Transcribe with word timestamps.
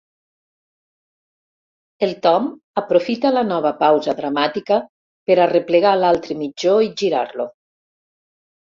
El 2.07 2.15
Tom 2.23 2.47
aprofita 2.83 3.33
la 3.37 3.45
nova 3.51 3.75
pausa 3.85 4.19
dramàtica 4.23 4.81
per 5.29 5.41
arreplegar 5.47 5.95
l'altre 6.03 6.41
mitjó 6.45 6.79
i 6.91 6.95
girar-lo. 7.05 7.53